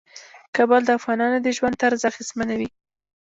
[0.55, 2.69] کابل د افغانانو د ژوند طرز اغېزمنوي.